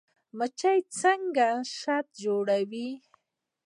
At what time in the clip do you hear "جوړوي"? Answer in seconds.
2.23-2.89